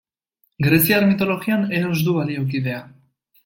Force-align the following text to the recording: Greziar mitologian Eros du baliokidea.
Greziar 0.67 1.05
mitologian 1.11 1.69
Eros 1.83 2.03
du 2.09 2.19
baliokidea. 2.19 2.85